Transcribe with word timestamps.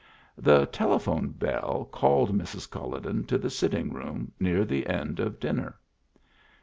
The 0.35 0.65
telephone 0.65 1.29
bell 1.29 1.87
called 1.91 2.33
Mrs. 2.35 2.67
Culloden 2.67 3.23
to 3.27 3.37
the 3.37 3.51
sitting 3.51 3.93
room 3.93 4.31
near 4.39 4.65
the 4.65 4.87
end 4.87 5.19
of 5.19 5.39
dinner. 5.39 5.75